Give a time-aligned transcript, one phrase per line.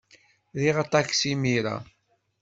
[0.59, 1.75] Riɣ aṭaksi imir-a.